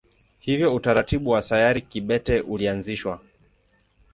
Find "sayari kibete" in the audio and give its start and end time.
1.41-2.41